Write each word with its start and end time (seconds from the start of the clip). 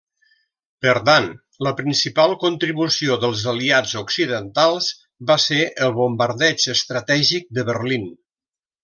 Per 0.85 0.93
tant, 1.09 1.25
la 1.65 1.73
principal 1.81 2.33
contribució 2.43 3.17
dels 3.25 3.43
aliats 3.53 3.93
occidentals 4.03 4.89
va 5.33 5.37
ser 5.45 5.61
el 5.89 5.95
bombardeig 6.01 6.67
estratègic 6.75 7.47
de 7.59 7.67
Berlín. 7.73 8.09